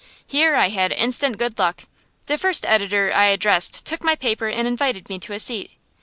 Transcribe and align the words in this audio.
Here 0.25 0.55
I 0.55 0.69
had 0.69 0.91
instant 0.93 1.37
good 1.37 1.59
luck. 1.59 1.83
The 2.25 2.39
first 2.39 2.65
editor 2.65 3.13
I 3.13 3.25
addressed 3.25 3.85
took 3.85 4.03
my 4.03 4.15
paper 4.15 4.47
and 4.47 4.67
invited 4.67 5.09
me 5.09 5.19
to 5.19 5.33
a 5.33 5.39
seat. 5.39 5.73